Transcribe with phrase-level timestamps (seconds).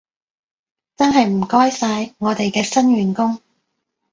[0.95, 3.39] 真係唔該晒，我哋嘅新員工